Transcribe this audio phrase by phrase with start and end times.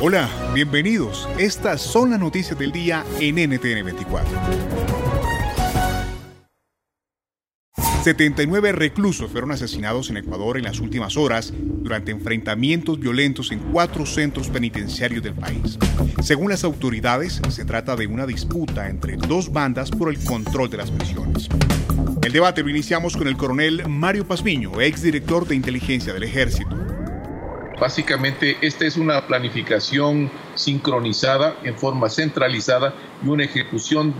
[0.00, 1.28] Hola, bienvenidos.
[1.40, 4.28] Estas son las noticias del día en NTN 24.
[8.04, 14.06] 79 reclusos fueron asesinados en Ecuador en las últimas horas durante enfrentamientos violentos en cuatro
[14.06, 15.76] centros penitenciarios del país.
[16.22, 20.76] Según las autoridades, se trata de una disputa entre dos bandas por el control de
[20.76, 21.48] las prisiones.
[22.22, 26.87] El debate lo iniciamos con el coronel Mario Pazmiño, exdirector de inteligencia del ejército.
[27.80, 34.14] Básicamente, esta es una planificación sincronizada en forma centralizada y una ejecución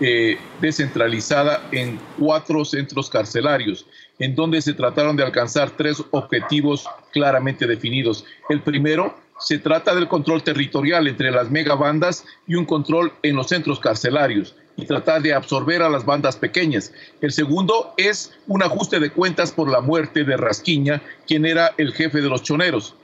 [0.00, 3.86] eh, descentralizada en cuatro centros carcelarios,
[4.18, 8.24] en donde se trataron de alcanzar tres objetivos claramente definidos.
[8.48, 13.48] El primero, se trata del control territorial entre las megabandas y un control en los
[13.48, 16.92] centros carcelarios y tratar de absorber a las bandas pequeñas.
[17.20, 21.92] El segundo es un ajuste de cuentas por la muerte de Rasquiña, quien era el
[21.92, 22.94] jefe de los choneros.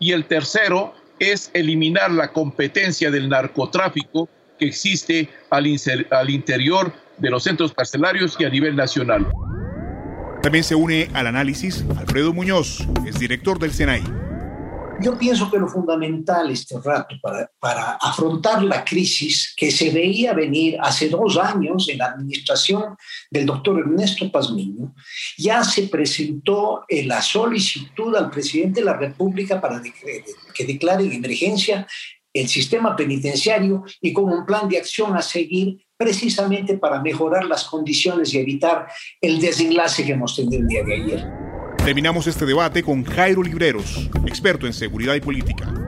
[0.00, 7.44] Y el tercero es eliminar la competencia del narcotráfico que existe al, interior de los
[7.44, 9.26] centros carcelarios y a nivel nacional.
[10.42, 14.23] También se une al análisis Alfredo Muñoz, es director del SENAI.
[15.00, 20.32] Yo pienso que lo fundamental este rato para, para afrontar la crisis que se veía
[20.32, 22.96] venir hace dos años en la administración
[23.30, 24.94] del doctor Ernesto Pazmiño,
[25.36, 31.86] ya se presentó la solicitud al presidente de la República para que declare en emergencia
[32.32, 37.64] el sistema penitenciario y como un plan de acción a seguir precisamente para mejorar las
[37.64, 38.88] condiciones y evitar
[39.20, 41.43] el desenlace que hemos tenido el día de ayer.
[41.84, 45.83] Terminamos este debate con Jairo Libreros, experto en seguridad y política.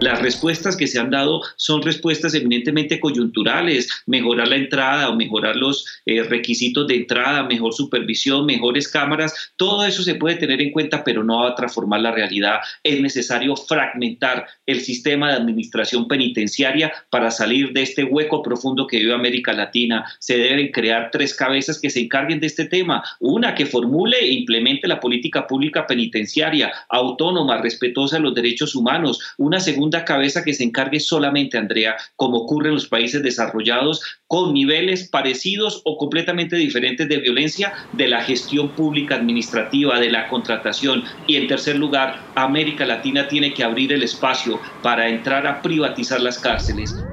[0.00, 5.56] Las respuestas que se han dado son respuestas eminentemente coyunturales, mejorar la entrada o mejorar
[5.56, 10.72] los eh, requisitos de entrada, mejor supervisión, mejores cámaras, todo eso se puede tener en
[10.72, 12.58] cuenta, pero no va a transformar la realidad.
[12.82, 18.98] Es necesario fragmentar el sistema de administración penitenciaria para salir de este hueco profundo que
[18.98, 20.04] vive América Latina.
[20.18, 23.02] Se deben crear tres cabezas que se encarguen de este tema.
[23.20, 29.20] Una que formule e implemente la política pública penitenciaria, autónoma, respetuosa de los derechos humanos.
[29.38, 34.54] Una segunda cabeza que se encargue solamente, Andrea, como ocurre en los países desarrollados, con
[34.54, 41.04] niveles parecidos o completamente diferentes de violencia de la gestión pública administrativa, de la contratación.
[41.28, 46.20] Y en tercer lugar, América Latina tiene que abrir el espacio para entrar a privatizar
[46.20, 47.04] las cárceles.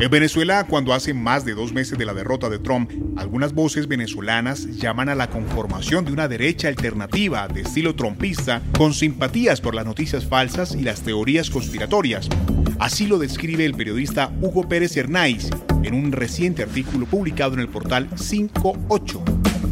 [0.00, 3.86] En Venezuela, cuando hace más de dos meses de la derrota de Trump, algunas voces
[3.86, 9.74] venezolanas llaman a la conformación de una derecha alternativa de estilo trumpista con simpatías por
[9.74, 12.30] las noticias falsas y las teorías conspiratorias.
[12.78, 15.50] Así lo describe el periodista Hugo Pérez Hernáiz
[15.82, 19.22] en un reciente artículo publicado en el portal 58.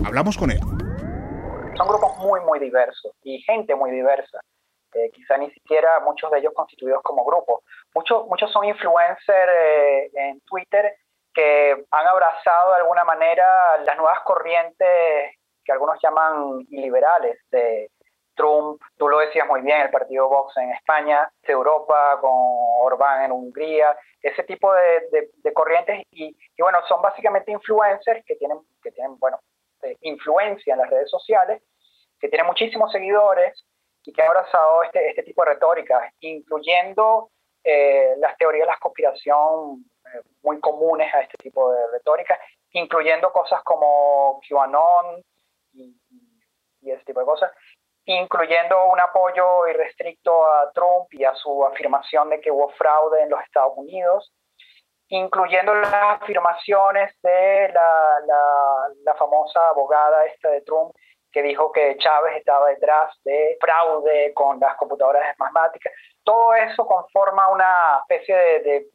[0.05, 0.61] Hablamos con él.
[0.61, 4.41] Son grupos muy, muy diversos y gente muy diversa.
[4.95, 7.63] Eh, quizá ni siquiera muchos de ellos constituidos como grupos.
[7.95, 10.97] Muchos, muchos son influencers eh, en Twitter
[11.35, 17.91] que han abrazado de alguna manera las nuevas corrientes que algunos llaman liberales de
[18.35, 23.25] Trump, tú lo decías muy bien, el partido Vox en España, de Europa con Orbán
[23.25, 28.59] en Hungría, ese tipo de, de, corrientes y, y, bueno, son básicamente influencers que tienen,
[28.83, 29.41] que tienen bueno,
[29.83, 31.63] eh, influencia en las redes sociales,
[32.19, 33.65] que tienen muchísimos seguidores
[34.09, 37.29] y que han abrazado este, este tipo de retórica, incluyendo
[37.63, 42.39] eh, las teorías de la conspiración eh, muy comunes a este tipo de retórica,
[42.71, 45.23] incluyendo cosas como QAnon
[45.75, 45.95] y,
[46.81, 47.53] y ese tipo de cosas,
[48.07, 53.29] incluyendo un apoyo irrestricto a Trump y a su afirmación de que hubo fraude en
[53.29, 54.33] los Estados Unidos,
[55.09, 60.95] incluyendo las afirmaciones de la, la, la famosa abogada esta de Trump,
[61.39, 65.93] que dijo que Chávez estaba detrás de fraude con las computadoras esmasmáticas.
[66.25, 68.87] Todo eso conforma una especie de,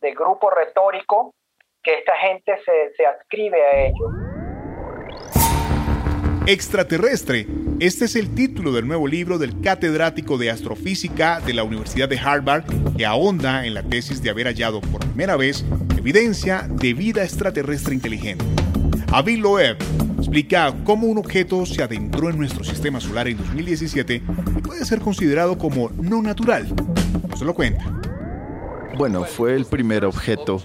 [0.00, 1.32] de, grupo retórico
[1.80, 4.08] que esta gente se, se adscribe a ello.
[6.48, 7.46] Extraterrestre.
[7.78, 12.18] Este es el título del nuevo libro del catedrático de astrofísica de la Universidad de
[12.18, 12.64] Harvard
[12.96, 15.64] que ahonda en la tesis de haber hallado por primera vez
[15.96, 18.44] evidencia de vida extraterrestre inteligente.
[19.12, 19.78] Avi Loeb
[20.28, 24.22] explica cómo un objeto se adentró en nuestro sistema solar en 2017
[24.58, 26.68] y puede ser considerado como no natural.
[27.34, 27.82] se lo cuenta.
[28.98, 30.62] Bueno, fue el primer objeto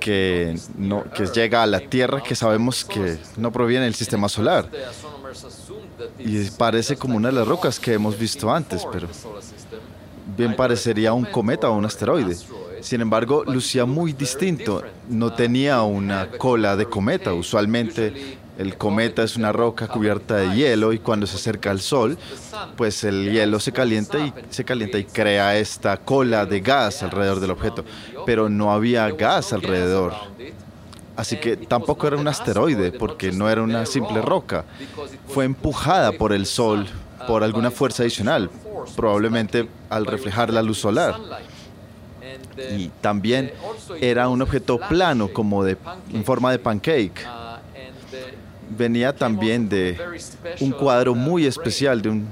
[0.00, 4.68] que, no, que llega a la Tierra que sabemos que no proviene del sistema solar.
[6.18, 9.08] Y parece como una de las rocas que hemos visto antes, pero
[10.36, 12.36] bien parecería un cometa o un asteroide.
[12.82, 14.82] Sin embargo, lucía muy distinto.
[15.08, 17.32] No tenía una cola de cometa.
[17.32, 22.18] Usualmente el cometa es una roca cubierta de hielo y cuando se acerca al sol,
[22.76, 27.40] pues el hielo se calienta y se calienta y crea esta cola de gas alrededor
[27.40, 27.86] del objeto,
[28.26, 30.12] pero no había gas alrededor.
[31.16, 34.66] Así que tampoco era un asteroide porque no era una simple roca.
[35.28, 36.86] Fue empujada por el sol
[37.26, 38.50] por alguna fuerza adicional,
[38.94, 41.14] probablemente al reflejar la luz solar.
[42.76, 43.52] Y también
[44.02, 45.78] era un objeto plano como de
[46.12, 47.24] en forma de pancake
[48.76, 49.98] venía también de
[50.60, 52.28] un cuadro muy especial de un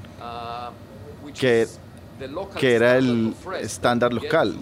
[1.38, 1.67] que,
[2.58, 4.56] que era el estándar local,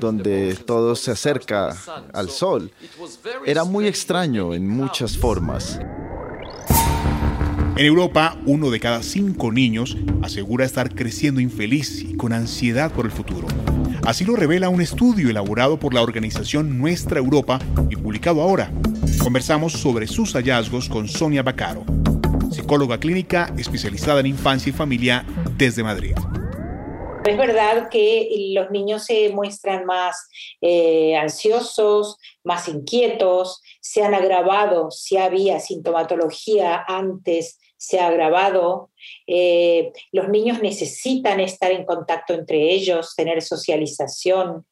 [0.00, 1.76] donde todo se acerca
[2.12, 2.72] al sol.
[3.44, 5.78] Era muy extraño en muchas formas.
[7.76, 13.04] En Europa, uno de cada cinco niños asegura estar creciendo infeliz y con ansiedad por
[13.04, 13.46] el futuro.
[14.04, 18.72] Así lo revela un estudio elaborado por la organización Nuestra Europa y publicado ahora.
[19.22, 21.84] Conversamos sobre sus hallazgos con Sonia Bacaro,
[22.50, 25.26] psicóloga clínica especializada en infancia y familia
[25.56, 26.14] desde Madrid.
[27.24, 30.28] Es verdad que los niños se muestran más
[30.62, 38.90] eh, ansiosos, más inquietos, se han agravado, si había sintomatología antes, se ha agravado,
[39.26, 44.66] eh, los niños necesitan estar en contacto entre ellos, tener socialización.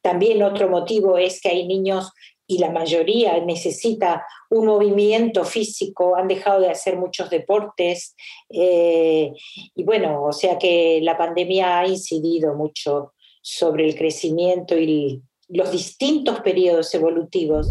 [0.00, 2.12] también otro motivo es que hay niños
[2.50, 8.16] y la mayoría necesita un movimiento físico, han dejado de hacer muchos deportes
[8.48, 9.32] eh,
[9.76, 13.12] y bueno, o sea que la pandemia ha incidido mucho
[13.42, 17.70] sobre el crecimiento y los distintos periodos evolutivos.